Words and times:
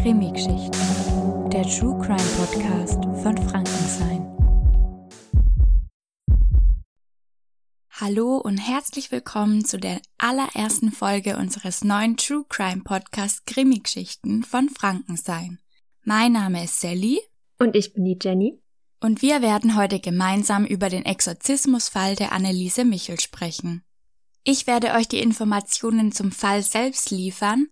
Krimi-Geschichten, 0.00 1.50
der 1.50 1.64
True 1.64 1.98
Crime 1.98 2.30
Podcast 2.36 3.02
von 3.20 3.36
Frankenstein. 3.36 4.24
Hallo 7.90 8.36
und 8.36 8.58
herzlich 8.58 9.10
willkommen 9.10 9.64
zu 9.64 9.76
der 9.76 10.00
allerersten 10.16 10.92
Folge 10.92 11.36
unseres 11.36 11.82
neuen 11.82 12.16
True 12.16 12.44
Crime 12.48 12.82
Podcasts 12.84 13.44
Krimi-Geschichten 13.44 14.44
von 14.44 14.68
Frankenstein. 14.68 15.58
Mein 16.04 16.32
Name 16.32 16.62
ist 16.62 16.80
Sally. 16.80 17.20
Und 17.58 17.74
ich 17.74 17.92
bin 17.92 18.04
die 18.04 18.18
Jenny. 18.22 18.62
Und 19.00 19.20
wir 19.20 19.42
werden 19.42 19.76
heute 19.76 19.98
gemeinsam 19.98 20.64
über 20.64 20.90
den 20.90 21.04
Exorzismusfall 21.04 22.14
der 22.14 22.30
Anneliese 22.30 22.84
Michel 22.84 23.18
sprechen. 23.18 23.82
Ich 24.44 24.68
werde 24.68 24.92
euch 24.92 25.08
die 25.08 25.20
Informationen 25.20 26.12
zum 26.12 26.30
Fall 26.30 26.62
selbst 26.62 27.10
liefern 27.10 27.66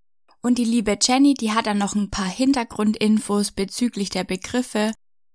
und 0.47 0.59
die 0.59 0.65
liebe 0.65 0.97
Jenny, 1.03 1.35
die 1.35 1.51
hat 1.51 1.67
dann 1.67 1.79
noch 1.79 1.97
ein 1.97 2.09
paar 2.09 2.29
Hintergrundinfos 2.29 3.51
bezüglich 3.51 4.11
der 4.11 4.23
Begriffe 4.23 4.93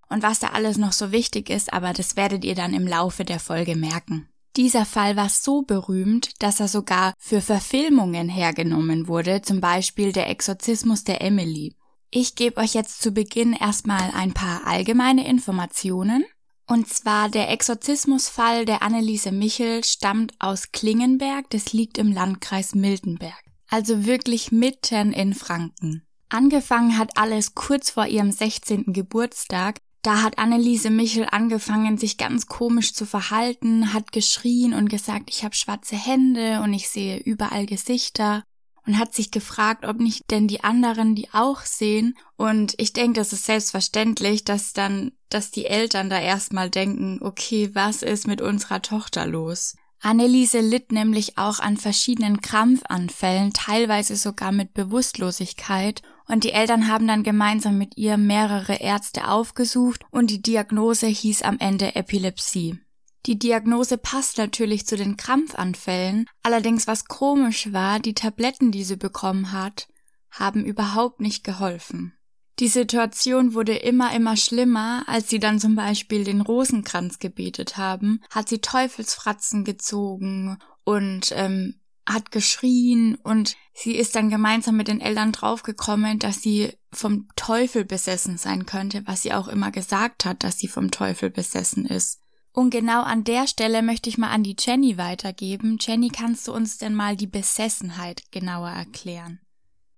und 0.07 0.23
was 0.23 0.39
da 0.39 0.51
alles 0.51 0.77
noch 0.77 0.93
so 0.93 1.11
wichtig 1.11 1.49
ist, 1.49 1.73
aber 1.73 1.91
das 1.91 2.15
werdet 2.15 2.45
ihr 2.45 2.55
dann 2.55 2.73
im 2.73 2.87
Laufe 2.87 3.25
der 3.25 3.41
Folge 3.41 3.75
merken. 3.75 4.29
Dieser 4.55 4.85
Fall 4.85 5.17
war 5.17 5.27
so 5.27 5.63
berühmt, 5.63 6.29
dass 6.39 6.61
er 6.61 6.69
sogar 6.69 7.13
für 7.19 7.41
Verfilmungen 7.41 8.29
hergenommen 8.29 9.09
wurde, 9.09 9.41
zum 9.41 9.59
Beispiel 9.59 10.13
der 10.13 10.29
Exorzismus 10.29 11.03
der 11.03 11.21
Emily. 11.21 11.75
Ich 12.09 12.35
gebe 12.35 12.61
euch 12.61 12.73
jetzt 12.73 13.01
zu 13.01 13.11
Beginn 13.11 13.51
erstmal 13.51 14.11
ein 14.11 14.33
paar 14.33 14.65
allgemeine 14.65 15.27
Informationen. 15.27 16.23
Und 16.67 16.87
zwar 16.87 17.27
der 17.27 17.49
Exorzismusfall 17.49 18.63
der 18.63 18.81
Anneliese 18.81 19.33
Michel 19.33 19.83
stammt 19.83 20.33
aus 20.39 20.71
Klingenberg, 20.71 21.49
das 21.49 21.73
liegt 21.73 21.97
im 21.97 22.13
Landkreis 22.13 22.75
Miltenberg 22.75 23.50
also 23.71 24.05
wirklich 24.05 24.51
mitten 24.51 25.13
in 25.13 25.33
Franken. 25.33 26.03
Angefangen 26.29 26.97
hat 26.97 27.17
alles 27.17 27.55
kurz 27.55 27.89
vor 27.89 28.05
ihrem 28.05 28.31
16. 28.31 28.93
Geburtstag. 28.93 29.79
Da 30.01 30.21
hat 30.23 30.37
Anneliese 30.37 30.89
Michel 30.89 31.27
angefangen, 31.29 31.97
sich 31.97 32.17
ganz 32.17 32.47
komisch 32.47 32.93
zu 32.93 33.05
verhalten, 33.05 33.93
hat 33.93 34.11
geschrien 34.11 34.73
und 34.73 34.89
gesagt, 34.89 35.29
ich 35.29 35.43
habe 35.43 35.55
schwarze 35.55 35.95
Hände 35.95 36.61
und 36.63 36.73
ich 36.73 36.89
sehe 36.89 37.17
überall 37.17 37.65
Gesichter 37.65 38.43
und 38.85 38.97
hat 38.97 39.13
sich 39.13 39.29
gefragt, 39.29 39.85
ob 39.85 39.99
nicht 39.99 40.23
denn 40.31 40.47
die 40.47 40.63
anderen 40.63 41.15
die 41.15 41.29
auch 41.33 41.61
sehen. 41.61 42.17
Und 42.35 42.73
ich 42.77 42.93
denke, 42.93 43.19
das 43.19 43.31
ist 43.31 43.45
selbstverständlich, 43.45 44.43
dass 44.43 44.73
dann, 44.73 45.11
dass 45.29 45.51
die 45.51 45.65
Eltern 45.65 46.09
da 46.09 46.19
erstmal 46.19 46.69
denken, 46.69 47.19
okay, 47.21 47.69
was 47.73 48.01
ist 48.01 48.27
mit 48.27 48.41
unserer 48.41 48.81
Tochter 48.81 49.27
los? 49.27 49.75
Anneliese 50.01 50.61
litt 50.61 50.91
nämlich 50.91 51.37
auch 51.37 51.59
an 51.59 51.77
verschiedenen 51.77 52.41
Krampfanfällen, 52.41 53.53
teilweise 53.53 54.15
sogar 54.15 54.51
mit 54.51 54.73
Bewusstlosigkeit, 54.73 56.01
und 56.27 56.43
die 56.43 56.53
Eltern 56.53 56.87
haben 56.87 57.07
dann 57.07 57.23
gemeinsam 57.23 57.77
mit 57.77 57.97
ihr 57.97 58.17
mehrere 58.17 58.75
Ärzte 58.75 59.27
aufgesucht 59.27 60.05
und 60.11 60.31
die 60.31 60.41
Diagnose 60.41 61.07
hieß 61.07 61.41
am 61.41 61.59
Ende 61.59 61.95
Epilepsie. 61.95 62.79
Die 63.25 63.37
Diagnose 63.37 63.97
passt 63.97 64.37
natürlich 64.37 64.87
zu 64.87 64.95
den 64.95 65.17
Krampfanfällen, 65.17 66.25
allerdings 66.41 66.87
was 66.87 67.05
komisch 67.05 67.71
war, 67.73 67.99
die 67.99 68.15
Tabletten, 68.15 68.71
die 68.71 68.83
sie 68.83 68.95
bekommen 68.95 69.51
hat, 69.51 69.87
haben 70.31 70.65
überhaupt 70.65 71.19
nicht 71.19 71.43
geholfen. 71.43 72.13
Die 72.59 72.67
Situation 72.67 73.53
wurde 73.53 73.75
immer, 73.75 74.13
immer 74.13 74.37
schlimmer, 74.37 75.03
als 75.07 75.29
sie 75.29 75.39
dann 75.39 75.59
zum 75.59 75.75
Beispiel 75.75 76.23
den 76.23 76.41
Rosenkranz 76.41 77.19
gebetet 77.19 77.77
haben, 77.77 78.21
hat 78.29 78.49
sie 78.49 78.59
Teufelsfratzen 78.59 79.63
gezogen 79.63 80.57
und 80.83 81.31
ähm, 81.35 81.79
hat 82.07 82.31
geschrien 82.31 83.15
und 83.15 83.55
sie 83.73 83.95
ist 83.95 84.15
dann 84.15 84.29
gemeinsam 84.29 84.75
mit 84.75 84.87
den 84.87 85.01
Eltern 85.01 85.31
draufgekommen, 85.31 86.19
dass 86.19 86.41
sie 86.41 86.73
vom 86.91 87.27
Teufel 87.35 87.85
besessen 87.85 88.37
sein 88.37 88.65
könnte, 88.65 89.03
was 89.05 89.21
sie 89.21 89.33
auch 89.33 89.47
immer 89.47 89.71
gesagt 89.71 90.25
hat, 90.25 90.43
dass 90.43 90.59
sie 90.59 90.67
vom 90.67 90.91
Teufel 90.91 91.29
besessen 91.29 91.85
ist. 91.85 92.19
Und 92.53 92.69
genau 92.69 93.01
an 93.01 93.23
der 93.23 93.47
Stelle 93.47 93.81
möchte 93.81 94.09
ich 94.09 94.17
mal 94.17 94.29
an 94.29 94.43
die 94.43 94.57
Jenny 94.59 94.97
weitergeben. 94.97 95.77
Jenny, 95.79 96.09
kannst 96.09 96.47
du 96.47 96.53
uns 96.53 96.77
denn 96.77 96.93
mal 96.93 97.15
die 97.15 97.27
Besessenheit 97.27 98.23
genauer 98.31 98.71
erklären? 98.71 99.39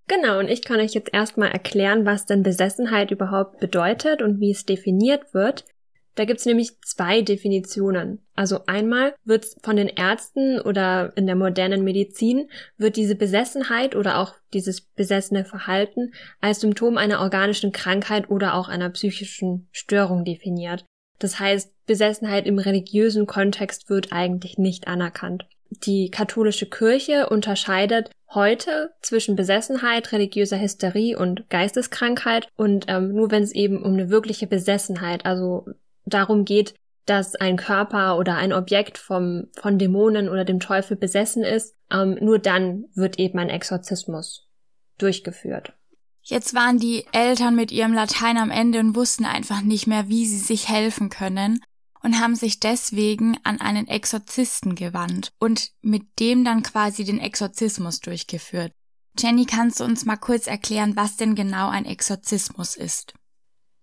Genau, 0.06 0.38
und 0.38 0.48
ich 0.48 0.62
kann 0.62 0.80
euch 0.80 0.92
jetzt 0.92 1.12
erstmal 1.12 1.50
erklären, 1.50 2.04
was 2.04 2.26
denn 2.26 2.42
Besessenheit 2.42 3.10
überhaupt 3.10 3.58
bedeutet 3.58 4.20
und 4.20 4.38
wie 4.38 4.50
es 4.50 4.66
definiert 4.66 5.32
wird. 5.32 5.64
Da 6.14 6.24
gibt's 6.24 6.46
nämlich 6.46 6.80
zwei 6.82 7.22
Definitionen. 7.22 8.20
Also 8.36 8.66
einmal 8.66 9.14
wird 9.24 9.46
von 9.62 9.76
den 9.76 9.88
Ärzten 9.88 10.60
oder 10.60 11.12
in 11.16 11.26
der 11.26 11.34
modernen 11.34 11.82
Medizin 11.82 12.48
wird 12.76 12.96
diese 12.96 13.16
Besessenheit 13.16 13.96
oder 13.96 14.18
auch 14.18 14.34
dieses 14.52 14.80
besessene 14.80 15.44
Verhalten 15.44 16.12
als 16.40 16.60
Symptom 16.60 16.98
einer 16.98 17.20
organischen 17.20 17.72
Krankheit 17.72 18.30
oder 18.30 18.54
auch 18.54 18.68
einer 18.68 18.90
psychischen 18.90 19.68
Störung 19.72 20.24
definiert. 20.24 20.84
Das 21.18 21.40
heißt, 21.40 21.72
Besessenheit 21.86 22.46
im 22.46 22.58
religiösen 22.58 23.26
Kontext 23.26 23.88
wird 23.88 24.12
eigentlich 24.12 24.56
nicht 24.56 24.86
anerkannt. 24.86 25.46
Die 25.82 26.10
katholische 26.10 26.66
Kirche 26.66 27.28
unterscheidet 27.28 28.10
heute 28.32 28.94
zwischen 29.00 29.36
Besessenheit, 29.36 30.12
religiöser 30.12 30.60
Hysterie 30.60 31.16
und 31.16 31.48
Geisteskrankheit 31.50 32.48
und 32.56 32.86
ähm, 32.88 33.12
nur 33.12 33.30
wenn 33.30 33.42
es 33.42 33.52
eben 33.52 33.82
um 33.82 33.94
eine 33.94 34.10
wirkliche 34.10 34.46
Besessenheit, 34.46 35.24
also 35.24 35.66
darum 36.04 36.44
geht, 36.44 36.74
dass 37.06 37.34
ein 37.34 37.56
Körper 37.56 38.18
oder 38.18 38.36
ein 38.36 38.52
Objekt 38.52 38.98
vom, 38.98 39.48
von 39.60 39.78
Dämonen 39.78 40.28
oder 40.28 40.44
dem 40.44 40.60
Teufel 40.60 40.96
besessen 40.96 41.42
ist, 41.42 41.76
ähm, 41.92 42.18
nur 42.20 42.38
dann 42.38 42.86
wird 42.94 43.18
eben 43.18 43.38
ein 43.38 43.50
Exorzismus 43.50 44.48
durchgeführt. 44.98 45.72
Jetzt 46.22 46.54
waren 46.54 46.78
die 46.78 47.04
Eltern 47.12 47.54
mit 47.54 47.70
ihrem 47.70 47.92
Latein 47.92 48.38
am 48.38 48.50
Ende 48.50 48.80
und 48.80 48.96
wussten 48.96 49.26
einfach 49.26 49.60
nicht 49.60 49.86
mehr, 49.86 50.08
wie 50.08 50.24
sie 50.24 50.38
sich 50.38 50.70
helfen 50.70 51.10
können 51.10 51.60
und 52.04 52.20
haben 52.20 52.36
sich 52.36 52.60
deswegen 52.60 53.38
an 53.44 53.60
einen 53.60 53.88
Exorzisten 53.88 54.74
gewandt 54.74 55.32
und 55.38 55.70
mit 55.80 56.02
dem 56.20 56.44
dann 56.44 56.62
quasi 56.62 57.04
den 57.04 57.18
Exorzismus 57.18 58.00
durchgeführt. 58.00 58.72
Jenny, 59.18 59.46
kannst 59.46 59.80
du 59.80 59.84
uns 59.84 60.04
mal 60.04 60.16
kurz 60.16 60.46
erklären, 60.46 60.96
was 60.96 61.16
denn 61.16 61.34
genau 61.34 61.70
ein 61.70 61.86
Exorzismus 61.86 62.76
ist? 62.76 63.14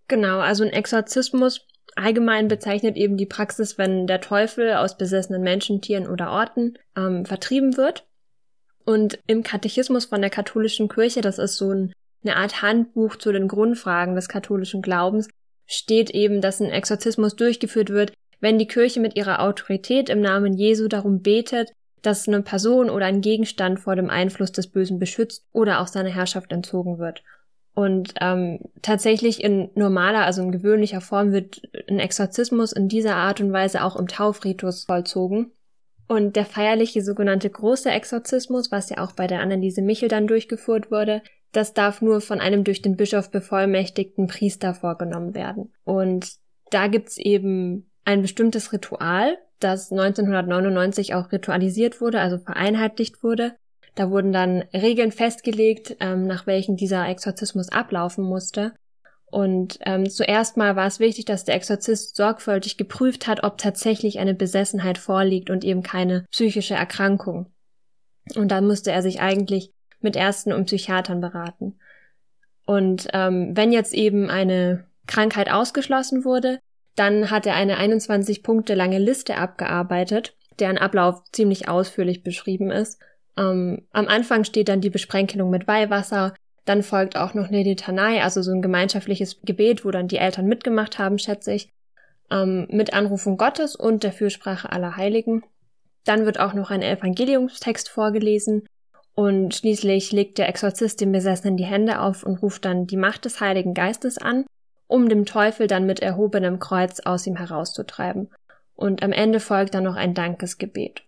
Genau, 0.07 0.39
also 0.39 0.63
ein 0.63 0.71
Exorzismus 0.71 1.65
allgemein 1.95 2.47
bezeichnet 2.47 2.95
eben 2.95 3.17
die 3.17 3.25
Praxis, 3.25 3.77
wenn 3.77 4.07
der 4.07 4.21
Teufel 4.21 4.73
aus 4.73 4.97
besessenen 4.97 5.41
Menschen, 5.41 5.81
Tieren 5.81 6.07
oder 6.07 6.31
Orten 6.31 6.77
ähm, 6.95 7.25
vertrieben 7.25 7.75
wird. 7.75 8.07
Und 8.85 9.19
im 9.25 9.43
Katechismus 9.43 10.05
von 10.05 10.21
der 10.21 10.29
katholischen 10.29 10.89
Kirche, 10.89 11.21
das 11.21 11.39
ist 11.39 11.55
so 11.55 11.71
ein, 11.71 11.93
eine 12.23 12.35
Art 12.35 12.61
Handbuch 12.61 13.15
zu 13.15 13.31
den 13.31 13.47
Grundfragen 13.47 14.15
des 14.15 14.27
katholischen 14.27 14.81
Glaubens, 14.81 15.27
steht 15.71 16.09
eben, 16.09 16.41
dass 16.41 16.61
ein 16.61 16.69
Exorzismus 16.69 17.35
durchgeführt 17.35 17.89
wird, 17.89 18.13
wenn 18.39 18.59
die 18.59 18.67
Kirche 18.67 18.99
mit 18.99 19.15
ihrer 19.15 19.41
Autorität 19.41 20.09
im 20.09 20.21
Namen 20.21 20.53
Jesu 20.53 20.87
darum 20.87 21.21
betet, 21.21 21.71
dass 22.01 22.27
eine 22.27 22.41
Person 22.41 22.89
oder 22.89 23.05
ein 23.05 23.21
Gegenstand 23.21 23.79
vor 23.79 23.95
dem 23.95 24.09
Einfluss 24.09 24.51
des 24.51 24.67
Bösen 24.67 24.99
beschützt 24.99 25.45
oder 25.53 25.79
auch 25.79 25.87
seiner 25.87 26.09
Herrschaft 26.09 26.51
entzogen 26.51 26.97
wird. 26.97 27.23
Und 27.73 28.15
ähm, 28.19 28.59
tatsächlich 28.81 29.43
in 29.43 29.69
normaler, 29.75 30.25
also 30.25 30.41
in 30.41 30.51
gewöhnlicher 30.51 30.99
Form 30.99 31.31
wird 31.31 31.61
ein 31.87 31.99
Exorzismus 31.99 32.73
in 32.73 32.89
dieser 32.89 33.15
Art 33.15 33.39
und 33.39 33.53
Weise 33.53 33.83
auch 33.83 33.95
im 33.95 34.07
Taufritus 34.07 34.85
vollzogen. 34.85 35.51
Und 36.07 36.35
der 36.35 36.45
feierliche 36.45 37.01
sogenannte 37.01 37.49
große 37.49 37.89
Exorzismus, 37.89 38.71
was 38.71 38.89
ja 38.89 38.97
auch 38.97 39.13
bei 39.13 39.27
der 39.27 39.39
Anneliese 39.39 39.81
Michel 39.81 40.09
dann 40.09 40.27
durchgeführt 40.27 40.91
wurde, 40.91 41.21
das 41.51 41.73
darf 41.73 42.01
nur 42.01 42.21
von 42.21 42.39
einem 42.39 42.63
durch 42.63 42.81
den 42.81 42.95
Bischof 42.95 43.29
bevollmächtigten 43.29 44.27
Priester 44.27 44.73
vorgenommen 44.73 45.35
werden. 45.35 45.73
Und 45.83 46.33
da 46.69 46.87
gibt's 46.87 47.17
eben 47.17 47.91
ein 48.05 48.21
bestimmtes 48.21 48.73
Ritual, 48.73 49.37
das 49.59 49.91
1999 49.91 51.13
auch 51.13 51.31
ritualisiert 51.31 52.01
wurde, 52.01 52.19
also 52.19 52.37
vereinheitlicht 52.37 53.23
wurde. 53.23 53.55
Da 53.95 54.09
wurden 54.09 54.31
dann 54.31 54.63
Regeln 54.73 55.11
festgelegt, 55.11 55.97
ähm, 55.99 56.25
nach 56.25 56.47
welchen 56.47 56.77
dieser 56.77 57.07
Exorzismus 57.07 57.69
ablaufen 57.69 58.23
musste. 58.23 58.73
Und 59.25 59.79
ähm, 59.85 60.09
zuerst 60.09 60.57
mal 60.57 60.75
war 60.75 60.87
es 60.87 60.99
wichtig, 60.99 61.25
dass 61.25 61.45
der 61.45 61.55
Exorzist 61.55 62.15
sorgfältig 62.15 62.77
geprüft 62.77 63.27
hat, 63.27 63.43
ob 63.43 63.57
tatsächlich 63.57 64.19
eine 64.19 64.33
Besessenheit 64.33 64.97
vorliegt 64.97 65.49
und 65.49 65.63
eben 65.63 65.83
keine 65.83 66.25
psychische 66.31 66.73
Erkrankung. 66.73 67.47
Und 68.35 68.49
dann 68.49 68.67
musste 68.67 68.91
er 68.91 69.01
sich 69.01 69.21
eigentlich 69.21 69.71
mit 70.03 70.15
Ärzten 70.15 70.53
und 70.53 70.65
Psychiatern 70.65 71.21
beraten. 71.21 71.75
Und 72.65 73.07
ähm, 73.13 73.55
wenn 73.55 73.71
jetzt 73.71 73.93
eben 73.93 74.29
eine 74.29 74.85
Krankheit 75.07 75.51
ausgeschlossen 75.51 76.23
wurde, 76.23 76.59
dann 76.95 77.31
hat 77.31 77.45
er 77.45 77.55
eine 77.55 77.77
21 77.77 78.43
Punkte 78.43 78.75
lange 78.75 78.99
Liste 78.99 79.37
abgearbeitet, 79.37 80.35
deren 80.59 80.77
Ablauf 80.77 81.23
ziemlich 81.31 81.67
ausführlich 81.67 82.23
beschrieben 82.23 82.71
ist. 82.71 82.99
Ähm, 83.37 83.87
am 83.91 84.07
Anfang 84.07 84.43
steht 84.43 84.69
dann 84.69 84.81
die 84.81 84.89
Besprenkelung 84.89 85.49
mit 85.49 85.67
Weihwasser, 85.67 86.33
dann 86.65 86.83
folgt 86.83 87.17
auch 87.17 87.33
noch 87.33 87.47
eine 87.47 87.63
Litanei, 87.63 88.21
also 88.21 88.41
so 88.41 88.51
ein 88.51 88.61
gemeinschaftliches 88.61 89.41
Gebet, 89.41 89.83
wo 89.83 89.91
dann 89.91 90.07
die 90.07 90.17
Eltern 90.17 90.45
mitgemacht 90.45 90.99
haben, 90.99 91.17
schätze 91.17 91.53
ich, 91.53 91.73
ähm, 92.29 92.67
mit 92.69 92.93
Anrufung 92.93 93.37
Gottes 93.37 93.75
und 93.75 94.03
der 94.03 94.13
Fürsprache 94.13 94.71
aller 94.71 94.95
Heiligen. 94.95 95.43
Dann 96.05 96.25
wird 96.25 96.39
auch 96.39 96.53
noch 96.53 96.71
ein 96.71 96.81
Evangeliumstext 96.81 97.89
vorgelesen 97.89 98.65
Und 99.13 99.53
schließlich 99.53 100.11
legt 100.11 100.37
der 100.37 100.47
Exorzist 100.47 101.01
dem 101.01 101.11
Besessenen 101.11 101.57
die 101.57 101.65
Hände 101.65 101.99
auf 101.99 102.23
und 102.23 102.41
ruft 102.41 102.65
dann 102.65 102.87
die 102.87 102.97
Macht 102.97 103.25
des 103.25 103.41
Heiligen 103.41 103.73
Geistes 103.73 104.17
an, 104.17 104.45
um 104.87 105.09
dem 105.09 105.25
Teufel 105.25 105.67
dann 105.67 105.85
mit 105.85 105.99
erhobenem 105.99 106.59
Kreuz 106.59 106.99
aus 107.01 107.27
ihm 107.27 107.35
herauszutreiben. 107.35 108.29
Und 108.75 109.03
am 109.03 109.11
Ende 109.11 109.39
folgt 109.39 109.73
dann 109.73 109.83
noch 109.83 109.95
ein 109.95 110.13
Dankesgebet. 110.13 111.03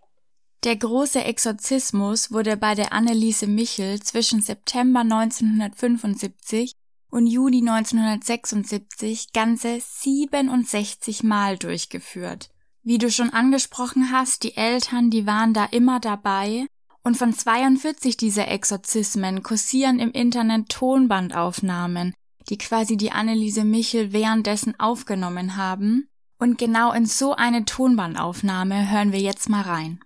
Der 0.63 0.75
große 0.77 1.23
Exorzismus 1.23 2.31
wurde 2.31 2.55
bei 2.55 2.73
der 2.75 2.93
Anneliese 2.93 3.47
Michel 3.47 3.99
zwischen 4.01 4.41
September 4.41 5.01
1975 5.01 6.71
und 7.09 7.27
Juni 7.27 7.57
1976 7.57 9.33
ganze 9.33 9.79
67 9.79 11.23
Mal 11.23 11.57
durchgeführt. 11.57 12.49
Wie 12.81 12.97
du 12.97 13.11
schon 13.11 13.29
angesprochen 13.29 14.11
hast, 14.11 14.43
die 14.43 14.55
Eltern, 14.55 15.09
die 15.09 15.25
waren 15.25 15.53
da 15.53 15.65
immer 15.65 15.99
dabei 15.99 16.65
und 17.03 17.17
von 17.17 17.33
42 17.33 18.15
dieser 18.17 18.47
Exorzismen 18.47 19.43
kursieren 19.43 19.99
im 19.99 20.11
Internet 20.11 20.69
Tonbandaufnahmen, 20.69 22.13
die 22.49 22.57
quasi 22.57 22.97
die 22.97 23.11
Anneliese 23.11 23.63
Michel 23.65 24.13
währenddessen 24.13 24.79
aufgenommen 24.79 25.57
haben. 25.57 26.07
Und 26.39 26.57
genau 26.57 26.91
in 26.93 27.05
so 27.05 27.35
eine 27.35 27.65
Tonbandaufnahme 27.65 28.89
hören 28.89 29.11
wir 29.11 29.19
jetzt 29.19 29.49
mal 29.49 29.61
rein. 29.61 29.99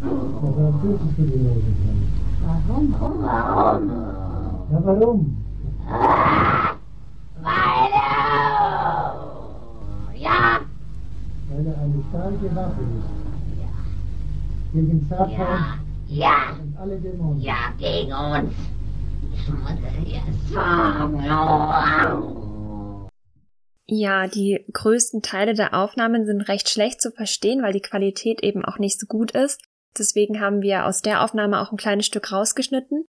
Warum? 0.00 0.80
Warum? 2.98 3.90
Ja, 4.70 4.80
warum? 4.84 5.36
Weil 7.42 7.90
ja. 10.20 10.60
Weil 11.48 11.66
er 11.66 11.78
eine 11.78 12.02
starke 12.10 12.56
Waffe 12.56 12.80
ist. 12.80 13.33
Ja. 14.74 14.80
Gegen 14.80 15.06
Satan 15.08 15.30
ja. 15.30 15.78
ja. 16.08 16.58
und 16.60 16.76
alle 16.76 16.98
Dämonen. 16.98 17.40
Ja, 17.40 17.72
gegen 17.78 18.12
uns. 18.12 18.52
Ich 19.32 19.48
muss 19.48 19.70
es 19.70 20.12
jetzt 20.12 20.50
sagen. 20.52 21.24
Ja, 23.86 24.26
die 24.26 24.64
größten 24.72 25.22
Teile 25.22 25.54
der 25.54 25.74
Aufnahmen 25.74 26.26
sind 26.26 26.42
recht 26.42 26.68
schlecht 26.68 27.00
zu 27.00 27.10
verstehen, 27.10 27.62
weil 27.62 27.72
die 27.72 27.80
Qualität 27.80 28.42
eben 28.42 28.64
auch 28.64 28.78
nicht 28.78 28.98
so 28.98 29.06
gut 29.06 29.32
ist. 29.32 29.60
Deswegen 29.96 30.40
haben 30.40 30.62
wir 30.62 30.86
aus 30.86 31.02
der 31.02 31.22
Aufnahme 31.22 31.60
auch 31.60 31.70
ein 31.70 31.76
kleines 31.76 32.06
Stück 32.06 32.32
rausgeschnitten. 32.32 33.04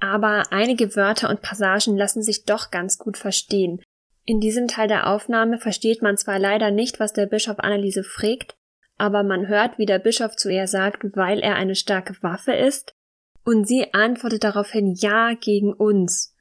Aber 0.00 0.44
einige 0.50 0.96
Wörter 0.96 1.28
und 1.28 1.42
Passagen 1.42 1.96
lassen 1.96 2.22
sich 2.22 2.44
doch 2.44 2.70
ganz 2.70 2.98
gut 2.98 3.16
verstehen. 3.16 3.82
In 4.24 4.40
diesem 4.40 4.66
Teil 4.68 4.88
der 4.88 5.06
Aufnahme 5.06 5.58
versteht 5.58 6.02
man 6.02 6.16
zwar 6.16 6.38
leider 6.38 6.70
nicht, 6.70 6.98
was 7.00 7.12
der 7.12 7.26
Bischof 7.26 7.58
Anneliese 7.58 8.04
fragt, 8.04 8.57
aber 8.98 9.22
man 9.22 9.48
hört, 9.48 9.78
wie 9.78 9.86
der 9.86 9.98
Bischof 9.98 10.36
zu 10.36 10.50
ihr 10.50 10.66
sagt, 10.66 11.16
weil 11.16 11.40
er 11.40 11.54
eine 11.54 11.74
starke 11.74 12.14
Waffe 12.22 12.52
ist, 12.52 12.94
und 13.44 13.66
sie 13.66 13.94
antwortet 13.94 14.44
daraufhin 14.44 14.92
Ja 14.94 15.32
gegen 15.32 15.72
uns. 15.72 16.34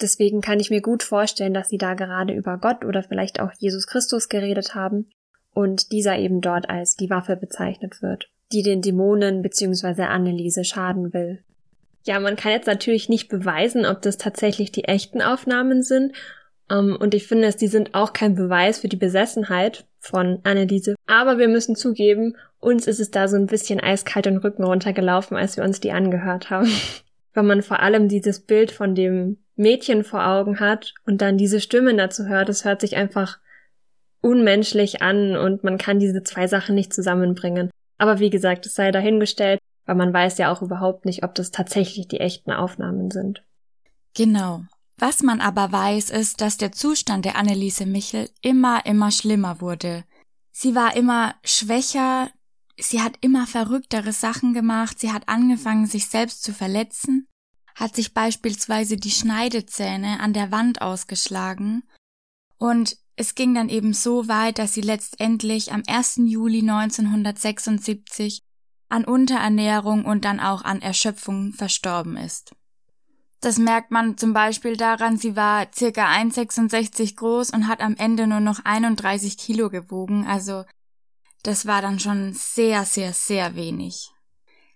Deswegen 0.00 0.40
kann 0.40 0.60
ich 0.60 0.70
mir 0.70 0.80
gut 0.80 1.02
vorstellen, 1.02 1.54
dass 1.54 1.68
sie 1.68 1.78
da 1.78 1.94
gerade 1.94 2.32
über 2.32 2.56
Gott 2.58 2.84
oder 2.84 3.02
vielleicht 3.02 3.40
auch 3.40 3.50
Jesus 3.58 3.88
Christus 3.88 4.28
geredet 4.28 4.74
haben 4.76 5.10
und 5.52 5.90
dieser 5.90 6.18
eben 6.18 6.40
dort 6.40 6.70
als 6.70 6.94
die 6.94 7.10
Waffe 7.10 7.36
bezeichnet 7.36 8.00
wird 8.00 8.28
die 8.52 8.62
den 8.62 8.82
Dämonen 8.82 9.42
bzw. 9.42 10.02
Anneliese 10.02 10.64
schaden 10.64 11.12
will. 11.12 11.42
Ja, 12.04 12.20
man 12.20 12.36
kann 12.36 12.52
jetzt 12.52 12.66
natürlich 12.66 13.08
nicht 13.08 13.28
beweisen, 13.28 13.86
ob 13.86 14.02
das 14.02 14.18
tatsächlich 14.18 14.72
die 14.72 14.84
echten 14.84 15.22
Aufnahmen 15.22 15.82
sind. 15.82 16.12
Ähm, 16.70 16.96
und 16.98 17.14
ich 17.14 17.26
finde, 17.26 17.52
die 17.54 17.68
sind 17.68 17.94
auch 17.94 18.12
kein 18.12 18.34
Beweis 18.34 18.80
für 18.80 18.88
die 18.88 18.96
Besessenheit 18.96 19.86
von 20.02 20.40
Anneliese. 20.42 20.94
Aber 21.06 21.38
wir 21.38 21.48
müssen 21.48 21.76
zugeben, 21.76 22.36
uns 22.58 22.86
ist 22.86 23.00
es 23.00 23.10
da 23.10 23.28
so 23.28 23.36
ein 23.36 23.46
bisschen 23.46 23.80
eiskalt 23.80 24.26
den 24.26 24.36
Rücken 24.36 24.64
runtergelaufen, 24.64 25.36
als 25.36 25.56
wir 25.56 25.64
uns 25.64 25.80
die 25.80 25.92
angehört 25.92 26.50
haben. 26.50 26.68
Weil 27.34 27.44
man 27.44 27.62
vor 27.62 27.80
allem 27.80 28.08
dieses 28.08 28.40
Bild 28.40 28.72
von 28.72 28.94
dem 28.94 29.38
Mädchen 29.56 30.04
vor 30.04 30.26
Augen 30.26 30.60
hat 30.60 30.92
und 31.06 31.22
dann 31.22 31.38
diese 31.38 31.60
Stimmen 31.60 31.96
dazu 31.96 32.26
hört, 32.26 32.48
es 32.48 32.64
hört 32.64 32.80
sich 32.80 32.96
einfach 32.96 33.38
unmenschlich 34.20 35.02
an 35.02 35.36
und 35.36 35.64
man 35.64 35.78
kann 35.78 35.98
diese 35.98 36.22
zwei 36.22 36.46
Sachen 36.46 36.74
nicht 36.74 36.92
zusammenbringen. 36.92 37.70
Aber 37.96 38.18
wie 38.18 38.30
gesagt, 38.30 38.66
es 38.66 38.74
sei 38.74 38.90
dahingestellt, 38.90 39.60
weil 39.86 39.94
man 39.94 40.12
weiß 40.12 40.38
ja 40.38 40.52
auch 40.52 40.62
überhaupt 40.62 41.04
nicht, 41.04 41.24
ob 41.24 41.34
das 41.34 41.50
tatsächlich 41.50 42.08
die 42.08 42.20
echten 42.20 42.52
Aufnahmen 42.52 43.10
sind. 43.10 43.42
Genau. 44.14 44.64
Was 45.02 45.24
man 45.24 45.40
aber 45.40 45.72
weiß, 45.72 46.10
ist, 46.10 46.40
dass 46.40 46.58
der 46.58 46.70
Zustand 46.70 47.24
der 47.24 47.34
Anneliese 47.34 47.86
Michel 47.86 48.30
immer, 48.40 48.86
immer 48.86 49.10
schlimmer 49.10 49.60
wurde. 49.60 50.04
Sie 50.52 50.76
war 50.76 50.94
immer 50.94 51.34
schwächer, 51.42 52.30
sie 52.78 53.02
hat 53.02 53.16
immer 53.20 53.48
verrücktere 53.48 54.12
Sachen 54.12 54.54
gemacht, 54.54 55.00
sie 55.00 55.10
hat 55.10 55.28
angefangen, 55.28 55.86
sich 55.86 56.06
selbst 56.06 56.44
zu 56.44 56.54
verletzen, 56.54 57.26
hat 57.74 57.96
sich 57.96 58.14
beispielsweise 58.14 58.96
die 58.96 59.10
Schneidezähne 59.10 60.20
an 60.20 60.34
der 60.34 60.52
Wand 60.52 60.80
ausgeschlagen 60.82 61.82
und 62.58 62.96
es 63.16 63.34
ging 63.34 63.54
dann 63.54 63.70
eben 63.70 63.94
so 63.94 64.28
weit, 64.28 64.60
dass 64.60 64.72
sie 64.72 64.82
letztendlich 64.82 65.72
am 65.72 65.82
1. 65.84 66.20
Juli 66.26 66.60
1976 66.60 68.44
an 68.88 69.04
Unterernährung 69.04 70.04
und 70.04 70.24
dann 70.24 70.38
auch 70.38 70.62
an 70.62 70.80
Erschöpfung 70.80 71.54
verstorben 71.54 72.16
ist. 72.16 72.54
Das 73.42 73.58
merkt 73.58 73.90
man 73.90 74.16
zum 74.16 74.32
Beispiel 74.32 74.76
daran, 74.76 75.18
sie 75.18 75.34
war 75.34 75.66
circa 75.74 76.06
1,66 76.06 77.16
groß 77.16 77.50
und 77.50 77.66
hat 77.66 77.80
am 77.80 77.96
Ende 77.96 78.28
nur 78.28 78.38
noch 78.38 78.64
31 78.64 79.36
Kilo 79.36 79.68
gewogen, 79.68 80.24
also 80.26 80.64
das 81.42 81.66
war 81.66 81.82
dann 81.82 81.98
schon 81.98 82.34
sehr, 82.34 82.84
sehr, 82.84 83.12
sehr 83.12 83.56
wenig. 83.56 84.12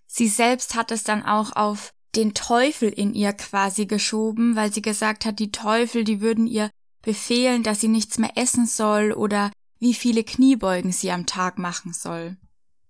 Sie 0.08 0.26
selbst 0.26 0.74
hat 0.74 0.90
es 0.90 1.04
dann 1.04 1.24
auch 1.24 1.54
auf 1.54 1.92
den 2.16 2.34
Teufel 2.34 2.88
in 2.88 3.14
ihr 3.14 3.34
quasi 3.34 3.86
geschoben, 3.86 4.56
weil 4.56 4.72
sie 4.72 4.82
gesagt 4.82 5.26
hat, 5.26 5.38
die 5.38 5.52
Teufel, 5.52 6.02
die 6.02 6.20
würden 6.20 6.48
ihr 6.48 6.70
befehlen, 7.02 7.62
dass 7.62 7.80
sie 7.80 7.88
nichts 7.88 8.18
mehr 8.18 8.36
essen 8.36 8.66
soll 8.66 9.12
oder 9.12 9.52
wie 9.78 9.94
viele 9.94 10.24
Kniebeugen 10.24 10.90
sie 10.90 11.12
am 11.12 11.26
Tag 11.26 11.58
machen 11.58 11.92
soll. 11.92 12.36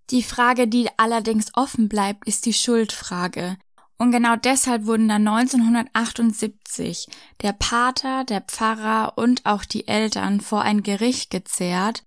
Die 0.09 0.23
Frage, 0.23 0.69
die 0.69 0.89
allerdings 0.97 1.51
offen 1.53 1.91
bleibt, 1.91 2.27
ist 2.27 2.47
die 2.47 2.55
Schuldfrage. 2.55 3.59
Und 3.99 4.13
genau 4.13 4.37
deshalb 4.37 4.87
wurden 4.87 5.09
dann 5.09 5.27
1978 5.27 7.09
der 7.43 7.53
Pater, 7.53 8.25
der 8.25 8.43
Pfarrer 8.43 9.17
und 9.17 9.47
auch 9.47 9.65
die 9.65 9.89
Eltern 9.89 10.41
vor 10.41 10.63
ein 10.63 10.83
Gericht 10.83 11.31
gezerrt 11.31 12.05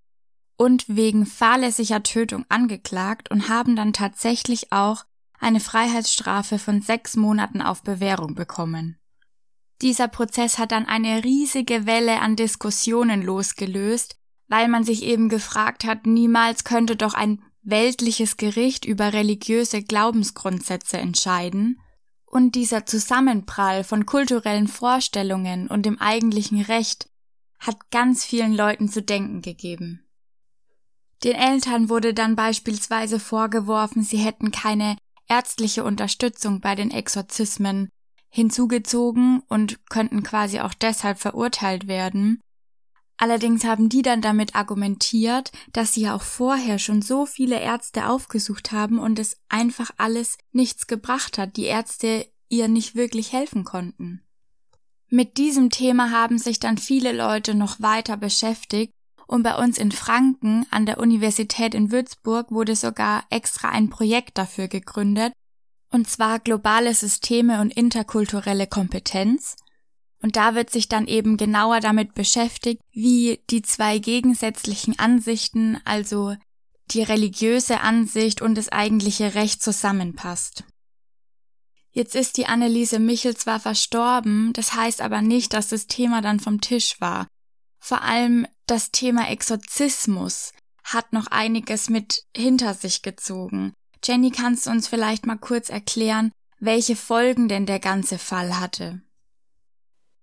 und 0.56 0.86
wegen 0.88 1.26
fahrlässiger 1.26 2.04
Tötung 2.04 2.46
angeklagt 2.50 3.32
und 3.32 3.50
haben 3.50 3.76
dann 3.76 3.94
tatsächlich 3.94 4.72
auch 4.72 5.06
eine 5.40 5.60
Freiheitsstrafe 5.60 6.60
von 6.60 6.82
sechs 6.82 7.16
Monaten 7.16 7.62
auf 7.62 7.82
Bewährung 7.82 8.36
bekommen. 8.36 8.98
Dieser 9.82 10.10
Prozess 10.10 10.58
hat 10.58 10.74
dann 10.74 10.86
eine 10.86 11.24
riesige 11.24 11.86
Welle 11.86 12.20
an 12.20 12.36
Diskussionen 12.36 13.22
losgelöst, 13.22 14.18
weil 14.50 14.68
man 14.68 14.84
sich 14.84 15.04
eben 15.04 15.30
gefragt 15.30 15.86
hat, 15.86 16.06
niemals 16.06 16.66
könnte 16.66 16.98
doch 16.98 17.14
ein 17.14 17.42
weltliches 17.70 18.38
Gericht 18.38 18.86
über 18.86 19.14
religiöse 19.14 19.84
Glaubensgrundsätze 19.84 20.98
entscheiden, 20.98 21.80
und 22.26 22.54
dieser 22.54 22.86
Zusammenprall 22.86 23.84
von 23.84 24.06
kulturellen 24.06 24.68
Vorstellungen 24.68 25.68
und 25.68 25.86
dem 25.86 26.00
eigentlichen 26.00 26.62
Recht 26.62 27.10
hat 27.60 27.90
ganz 27.92 28.24
vielen 28.24 28.54
Leuten 28.54 28.88
zu 28.88 29.02
denken 29.02 29.42
gegeben. 29.42 30.06
Den 31.24 31.36
Eltern 31.36 31.90
wurde 31.90 32.14
dann 32.14 32.36
beispielsweise 32.36 33.20
vorgeworfen, 33.20 34.04
sie 34.04 34.18
hätten 34.18 34.52
keine 34.52 34.96
ärztliche 35.28 35.84
Unterstützung 35.84 36.62
bei 36.62 36.76
den 36.76 36.92
Exorzismen 36.92 37.90
hinzugezogen 38.30 39.42
und 39.50 39.86
könnten 39.90 40.24
quasi 40.24 40.60
auch 40.60 40.74
deshalb 40.74 41.20
verurteilt 41.20 41.88
werden. 41.88 42.40
Allerdings 43.22 43.66
haben 43.66 43.90
die 43.90 44.02
dann 44.02 44.22
damit 44.22 44.56
argumentiert, 44.56 45.52
dass 45.74 45.94
sie 45.94 46.04
ja 46.04 46.16
auch 46.16 46.22
vorher 46.22 46.80
schon 46.80 47.02
so 47.02 47.26
viele 47.26 47.60
Ärzte 47.60 48.08
aufgesucht 48.08 48.72
haben 48.72 48.98
und 48.98 49.20
es 49.20 49.36
einfach 49.50 49.92
alles 49.98 50.38
nichts 50.54 50.88
gebracht 50.88 51.38
hat, 51.38 51.58
die 51.58 51.66
Ärzte 51.66 52.26
ihr 52.48 52.70
nicht 52.70 52.96
wirklich 52.96 53.34
helfen 53.34 53.66
konnten. 53.66 54.22
Mit 55.10 55.38
diesem 55.38 55.70
Thema 55.70 56.12
haben 56.12 56.38
sich 56.38 56.62
dann 56.62 56.78
viele 56.78 57.12
Leute 57.12 57.56
noch 57.56 57.82
weiter 57.82 58.16
beschäftigt 58.16 58.94
und 59.28 59.44
bei 59.44 59.56
uns 59.62 59.78
in 59.78 59.92
Franken 59.92 60.66
an 60.72 60.86
der 60.86 60.98
Universität 60.98 61.76
in 61.76 61.92
Würzburg 61.92 62.52
wurde 62.52 62.78
sogar 62.78 63.26
extra 63.30 63.68
ein 63.68 63.90
Projekt 63.90 64.38
dafür 64.38 64.70
gegründet, 64.70 65.34
und 65.92 66.08
zwar 66.08 66.40
globale 66.40 66.94
Systeme 66.94 67.60
und 67.60 67.74
interkulturelle 67.74 68.68
Kompetenz. 68.68 69.58
Und 70.22 70.36
da 70.36 70.54
wird 70.54 70.70
sich 70.70 70.90
dann 70.90 71.08
eben 71.08 71.38
genauer 71.38 71.80
damit 71.80 72.14
beschäftigt, 72.14 72.82
wie 72.92 73.40
die 73.50 73.62
zwei 73.62 74.00
gegensätzlichen 74.00 75.00
Ansichten, 75.00 75.80
also 75.86 76.36
die 76.92 77.04
religiöse 77.04 77.82
Ansicht 77.82 78.42
und 78.42 78.56
das 78.56 78.70
eigentliche 78.70 79.36
Recht 79.36 79.62
zusammenpasst. 79.62 80.64
Jetzt 81.92 82.16
ist 82.16 82.38
die 82.38 82.46
Anneliese 82.46 83.00
Michel 83.00 83.36
zwar 83.36 83.60
verstorben, 83.60 84.54
das 84.54 84.74
heißt 84.74 85.02
aber 85.02 85.22
nicht, 85.22 85.54
dass 85.54 85.70
das 85.70 85.88
Thema 85.88 86.22
dann 86.22 86.40
vom 86.40 86.62
Tisch 86.62 87.00
war. 87.00 87.28
Vor 87.80 88.02
allem 88.04 88.46
das 88.68 88.92
Thema 88.92 89.30
Exorzismus 89.30 90.52
hat 90.84 91.14
noch 91.14 91.28
einiges 91.28 91.90
mit 91.90 92.24
hinter 92.36 92.74
sich 92.74 93.02
gezogen. 93.02 93.74
Jenny, 94.04 94.32
kannst 94.32 94.66
du 94.66 94.72
uns 94.72 94.88
vielleicht 94.88 95.26
mal 95.26 95.38
kurz 95.38 95.70
erklären, 95.70 96.32
welche 96.60 96.96
Folgen 96.96 97.48
denn 97.48 97.66
der 97.66 97.80
ganze 97.80 98.18
Fall 98.18 98.60
hatte? 98.60 99.02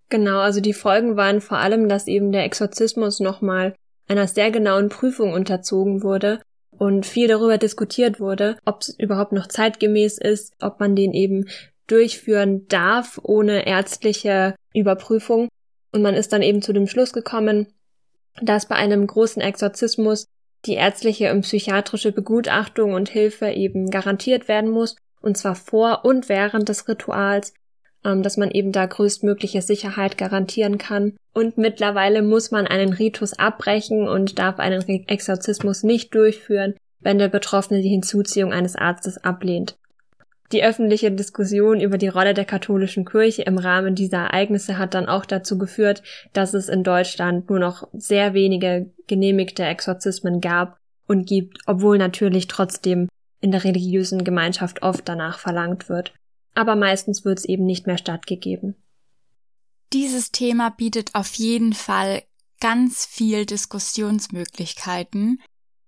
Genau, 0.09 0.39
also 0.39 0.61
die 0.61 0.73
Folgen 0.73 1.17
waren 1.17 1.41
vor 1.41 1.59
allem, 1.59 1.89
dass 1.89 2.07
eben 2.07 2.31
der 2.33 2.45
Exorzismus 2.45 3.21
nochmal 3.21 3.75
einer 4.09 4.29
sehr 4.29 4.51
genauen 4.51 4.89
Prüfung 4.89 5.33
unterzogen 5.33 6.03
wurde 6.03 6.41
und 6.71 7.07
viel 7.07 7.29
darüber 7.29 7.59
diskutiert 7.59 8.21
wurde, 8.21 8.57
ob 8.65 8.83
es 8.83 8.97
überhaupt 8.99 9.33
noch 9.33 9.49
zeitgemäß 9.49 10.19
ist, 10.19 10.55
ob 10.61 10.79
man 10.79 10.95
den 10.95 11.13
eben 11.13 11.49
durchführen 11.87 12.67
darf 12.69 13.19
ohne 13.23 13.67
ärztliche 13.67 14.55
Überprüfung. 14.75 15.49
Und 15.93 16.03
man 16.03 16.15
ist 16.15 16.33
dann 16.33 16.43
eben 16.43 16.63
zu 16.63 16.73
dem 16.73 16.87
Schluss 16.87 17.13
gekommen, 17.13 17.69
dass 18.43 18.67
bei 18.67 18.77
einem 18.77 19.07
großen 19.07 19.41
Exorzismus 19.41 20.27
die 20.67 20.75
ärztliche 20.75 21.33
und 21.33 21.43
psychiatrische 21.43 22.13
Begutachtung 22.13 22.93
und 22.93 23.09
Hilfe 23.09 23.51
eben 23.51 23.91
garantiert 23.91 24.49
werden 24.49 24.71
muss, 24.71 24.97
und 25.21 25.39
zwar 25.39 25.55
vor 25.55 26.05
und 26.05 26.29
während 26.29 26.69
des 26.69 26.89
Rituals, 26.89 27.55
dass 28.23 28.37
man 28.37 28.51
eben 28.51 28.73
da 28.73 28.87
größtmögliche 28.87 29.63
Sicherheit 29.63 30.17
garantieren 30.17 30.79
kann. 30.79 31.15
Und 31.33 31.59
mittlerweile 31.59 32.23
muss 32.23 32.51
man 32.51 32.67
einen 32.67 32.93
Ritus 32.93 33.35
abbrechen 33.35 34.09
und 34.09 34.39
darf 34.39 34.59
einen 34.59 34.83
Exorzismus 35.09 35.83
nicht 35.83 36.15
durchführen, 36.15 36.75
wenn 37.01 37.19
der 37.19 37.29
Betroffene 37.29 37.83
die 37.83 37.89
Hinzuziehung 37.89 38.53
eines 38.53 38.77
Arztes 38.77 39.19
ablehnt. 39.19 39.77
Die 40.53 40.63
öffentliche 40.63 41.11
Diskussion 41.11 41.81
über 41.81 41.99
die 41.99 42.09
Rolle 42.09 42.33
der 42.33 42.45
katholischen 42.45 43.05
Kirche 43.05 43.43
im 43.43 43.59
Rahmen 43.59 43.97
dieser 43.97 44.19
Ereignisse 44.19 44.79
hat 44.79 44.95
dann 44.95 45.09
auch 45.09 45.27
dazu 45.27 45.59
geführt, 45.59 46.03
dass 46.33 46.55
es 46.55 46.69
in 46.69 46.85
Deutschland 46.85 47.51
nur 47.51 47.59
noch 47.59 47.89
sehr 47.93 48.33
wenige 48.33 48.91
genehmigte 49.09 49.65
Exorzismen 49.65 50.41
gab 50.41 50.79
und 51.09 51.27
gibt, 51.27 51.59
obwohl 51.67 51.99
natürlich 51.99 52.47
trotzdem 52.47 53.09
in 53.41 53.51
der 53.51 53.65
religiösen 53.65 54.23
Gemeinschaft 54.23 54.83
oft 54.83 55.09
danach 55.09 55.39
verlangt 55.39 55.89
wird. 55.89 56.13
Aber 56.57 56.75
meistens 56.75 57.25
wird 57.25 57.39
es 57.39 57.45
eben 57.45 57.65
nicht 57.65 57.87
mehr 57.87 57.99
stattgegeben. 57.99 58.75
Dieses 59.93 60.33
Thema 60.33 60.71
bietet 60.71 61.15
auf 61.15 61.35
jeden 61.35 61.73
Fall 61.73 62.25
ganz 62.59 63.07
viel 63.07 63.47
Diskussionsmöglichkeiten, 63.47 65.41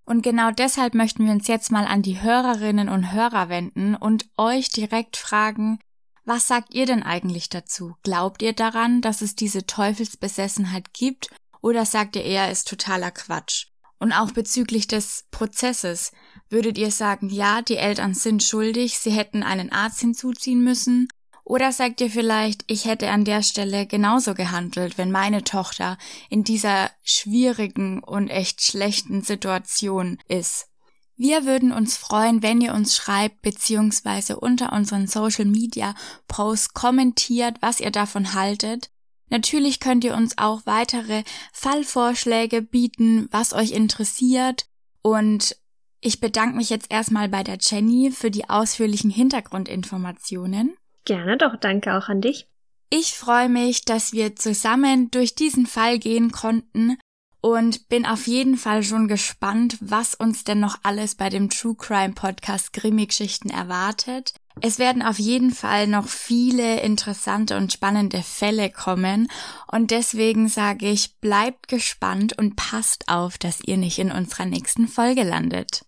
und 0.09 0.23
genau 0.23 0.49
deshalb 0.49 0.95
möchten 0.95 1.27
wir 1.27 1.31
uns 1.31 1.47
jetzt 1.47 1.71
mal 1.71 1.85
an 1.85 2.01
die 2.01 2.19
Hörerinnen 2.19 2.89
und 2.89 3.11
Hörer 3.13 3.47
wenden 3.47 3.93
und 3.93 4.27
euch 4.37 4.69
direkt 4.69 5.17
fragen, 5.17 5.77
was 6.25 6.47
sagt 6.47 6.73
ihr 6.73 6.87
denn 6.87 7.03
eigentlich 7.03 7.49
dazu? 7.49 7.93
Glaubt 8.01 8.41
ihr 8.41 8.53
daran, 8.53 9.01
dass 9.01 9.21
es 9.21 9.35
diese 9.35 9.67
Teufelsbesessenheit 9.67 10.95
gibt 10.95 11.29
oder 11.61 11.85
sagt 11.85 12.15
ihr 12.15 12.23
eher, 12.23 12.49
ist 12.49 12.67
totaler 12.67 13.11
Quatsch? 13.11 13.67
Und 13.99 14.11
auch 14.11 14.31
bezüglich 14.31 14.87
des 14.87 15.27
Prozesses, 15.29 16.11
würdet 16.49 16.77
ihr 16.77 16.91
sagen, 16.91 17.29
ja, 17.29 17.61
die 17.61 17.77
Eltern 17.77 18.13
sind 18.13 18.43
schuldig, 18.43 18.97
sie 18.99 19.11
hätten 19.11 19.43
einen 19.43 19.71
Arzt 19.71 19.99
hinzuziehen 19.99 20.63
müssen 20.63 21.07
oder 21.49 21.71
sagt 21.71 21.99
ihr 21.99 22.11
vielleicht, 22.11 22.63
ich 22.67 22.85
hätte 22.85 23.09
an 23.09 23.25
der 23.25 23.41
Stelle 23.41 23.87
genauso 23.87 24.35
gehandelt, 24.35 24.99
wenn 24.99 25.09
meine 25.09 25.43
Tochter 25.43 25.97
in 26.29 26.43
dieser 26.43 26.91
schwierigen 27.03 28.03
und 28.03 28.29
echt 28.29 28.61
schlechten 28.61 29.23
Situation 29.23 30.19
ist? 30.27 30.67
Wir 31.15 31.45
würden 31.45 31.71
uns 31.71 31.97
freuen, 31.97 32.43
wenn 32.43 32.61
ihr 32.61 32.75
uns 32.75 32.95
schreibt 32.95 33.41
beziehungsweise 33.41 34.39
unter 34.39 34.71
unseren 34.73 35.07
Social 35.07 35.45
Media 35.45 35.95
Posts 36.27 36.75
kommentiert, 36.75 37.57
was 37.61 37.79
ihr 37.79 37.89
davon 37.89 38.35
haltet. 38.35 38.91
Natürlich 39.29 39.79
könnt 39.79 40.03
ihr 40.03 40.15
uns 40.15 40.37
auch 40.37 40.67
weitere 40.67 41.23
Fallvorschläge 41.51 42.61
bieten, 42.61 43.27
was 43.31 43.53
euch 43.53 43.71
interessiert. 43.71 44.67
Und 45.01 45.57
ich 46.01 46.19
bedanke 46.19 46.55
mich 46.55 46.69
jetzt 46.69 46.91
erstmal 46.91 47.29
bei 47.29 47.43
der 47.43 47.57
Jenny 47.59 48.11
für 48.11 48.31
die 48.31 48.49
ausführlichen 48.49 49.09
Hintergrundinformationen. 49.11 50.75
Gerne 51.05 51.37
doch, 51.37 51.55
danke 51.57 51.95
auch 51.95 52.07
an 52.07 52.21
dich. 52.21 52.47
Ich 52.89 53.13
freue 53.13 53.49
mich, 53.49 53.85
dass 53.85 54.13
wir 54.13 54.35
zusammen 54.35 55.11
durch 55.11 55.35
diesen 55.35 55.67
Fall 55.67 55.99
gehen 55.99 56.31
konnten 56.31 56.97
und 57.41 57.87
bin 57.87 58.05
auf 58.05 58.27
jeden 58.27 58.57
Fall 58.57 58.83
schon 58.83 59.07
gespannt, 59.07 59.77
was 59.79 60.15
uns 60.15 60.43
denn 60.43 60.59
noch 60.59 60.79
alles 60.83 61.15
bei 61.15 61.29
dem 61.29 61.49
True 61.49 61.75
Crime 61.75 62.13
Podcast 62.13 62.73
Grimmig-Geschichten 62.73 63.49
erwartet. 63.49 64.33
Es 64.61 64.79
werden 64.79 65.01
auf 65.01 65.19
jeden 65.19 65.51
Fall 65.51 65.87
noch 65.87 66.07
viele 66.07 66.81
interessante 66.81 67.55
und 67.55 67.71
spannende 67.71 68.23
Fälle 68.23 68.69
kommen 68.69 69.29
und 69.71 69.91
deswegen 69.91 70.49
sage 70.49 70.89
ich, 70.89 71.17
bleibt 71.19 71.69
gespannt 71.69 72.37
und 72.37 72.55
passt 72.55 73.07
auf, 73.07 73.37
dass 73.37 73.61
ihr 73.61 73.77
nicht 73.77 73.99
in 73.99 74.11
unserer 74.11 74.45
nächsten 74.45 74.87
Folge 74.87 75.23
landet. 75.23 75.85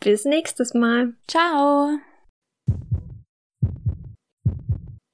Bis 0.00 0.24
nächstes 0.24 0.74
Mal. 0.74 1.14
Ciao. 1.26 1.98